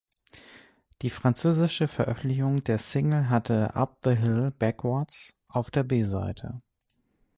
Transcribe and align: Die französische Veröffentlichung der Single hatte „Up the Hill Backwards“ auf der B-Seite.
Die 1.03 1.11
französische 1.11 1.87
Veröffentlichung 1.87 2.63
der 2.63 2.79
Single 2.79 3.29
hatte 3.29 3.75
„Up 3.75 3.99
the 4.03 4.15
Hill 4.15 4.49
Backwards“ 4.49 5.39
auf 5.47 5.69
der 5.69 5.83
B-Seite. 5.83 6.57